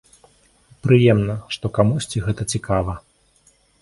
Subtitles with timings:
[0.85, 2.93] Прыемна, што камусьці гэта цікава.